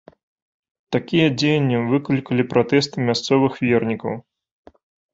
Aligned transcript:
Такія 0.95 1.27
дзеянні 1.39 1.77
выклікалі 1.91 2.49
пратэсты 2.57 2.97
мясцовых 3.13 3.53
вернікаў. 3.71 4.21